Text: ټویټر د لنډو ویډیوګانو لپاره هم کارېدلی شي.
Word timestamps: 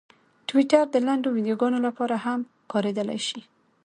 ټویټر 0.47 0.85
د 0.91 0.95
لنډو 1.07 1.29
ویډیوګانو 1.35 1.79
لپاره 1.87 2.15
هم 2.25 2.39
کارېدلی 2.71 3.19
شي. 3.27 3.41